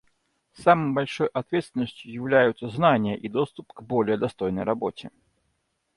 [0.55, 5.11] Самой большой ответственностью являются знания и доступ к более достойной работе.